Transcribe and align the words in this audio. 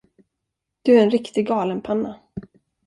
Du 0.81 0.97
är 0.97 1.03
en 1.03 1.09
riktigt 1.09 1.47
galenpanna. 1.47 2.19